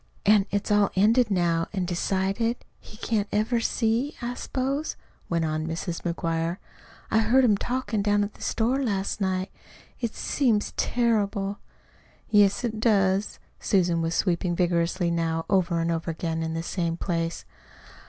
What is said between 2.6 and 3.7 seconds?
he can't ever